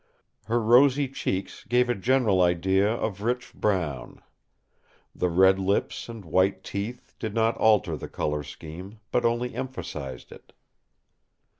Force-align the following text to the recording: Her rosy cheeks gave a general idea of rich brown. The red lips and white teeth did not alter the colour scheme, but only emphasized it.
Her 0.45 0.59
rosy 0.59 1.07
cheeks 1.07 1.63
gave 1.63 1.87
a 1.87 1.93
general 1.93 2.41
idea 2.41 2.91
of 2.91 3.21
rich 3.21 3.53
brown. 3.53 4.19
The 5.13 5.29
red 5.29 5.59
lips 5.59 6.09
and 6.09 6.25
white 6.25 6.63
teeth 6.63 7.13
did 7.19 7.35
not 7.35 7.55
alter 7.57 7.95
the 7.95 8.09
colour 8.09 8.41
scheme, 8.41 8.99
but 9.11 9.25
only 9.25 9.53
emphasized 9.53 10.31
it. 10.31 10.53